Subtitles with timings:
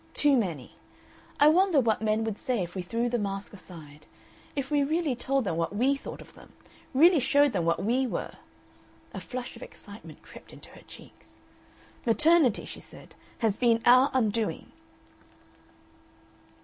[0.15, 0.77] Too many.
[1.39, 4.07] I wonder what men would say if we threw the mask aside
[4.55, 6.53] if we really told them what WE thought of them,
[6.91, 8.31] really showed them what WE were."
[9.13, 11.37] A flush of excitement crept into her cheeks.
[12.03, 14.71] "Maternity," she said, "has been our undoing."